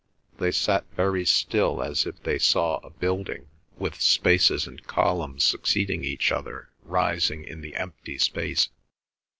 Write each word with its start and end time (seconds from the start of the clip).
They 0.39 0.51
sat 0.51 0.85
very 0.95 1.27
still 1.27 1.83
as 1.83 2.07
if 2.07 2.23
they 2.23 2.39
saw 2.39 2.77
a 2.79 2.89
building 2.89 3.45
with 3.77 4.01
spaces 4.01 4.65
and 4.65 4.83
columns 4.87 5.43
succeeding 5.43 6.03
each 6.03 6.31
other 6.31 6.71
rising 6.81 7.43
in 7.43 7.61
the 7.61 7.75
empty 7.75 8.17
space. 8.17 8.69